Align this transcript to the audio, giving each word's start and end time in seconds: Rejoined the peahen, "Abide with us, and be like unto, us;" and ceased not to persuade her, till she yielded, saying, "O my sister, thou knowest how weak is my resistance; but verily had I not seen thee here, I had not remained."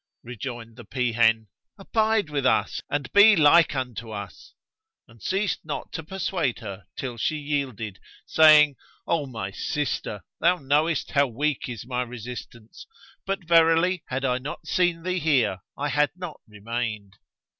Rejoined 0.23 0.77
the 0.77 0.83
peahen, 0.83 1.45
"Abide 1.77 2.31
with 2.31 2.43
us, 2.43 2.81
and 2.89 3.13
be 3.13 3.35
like 3.35 3.75
unto, 3.75 4.09
us;" 4.09 4.55
and 5.07 5.21
ceased 5.21 5.59
not 5.63 5.91
to 5.93 6.01
persuade 6.01 6.57
her, 6.57 6.87
till 6.97 7.17
she 7.17 7.37
yielded, 7.37 7.99
saying, 8.25 8.77
"O 9.05 9.27
my 9.27 9.51
sister, 9.51 10.23
thou 10.39 10.57
knowest 10.57 11.11
how 11.11 11.27
weak 11.27 11.69
is 11.69 11.85
my 11.85 12.01
resistance; 12.01 12.87
but 13.27 13.43
verily 13.43 14.01
had 14.07 14.25
I 14.25 14.39
not 14.39 14.65
seen 14.65 15.03
thee 15.03 15.19
here, 15.19 15.59
I 15.77 15.89
had 15.89 16.09
not 16.15 16.41
remained." 16.47 17.17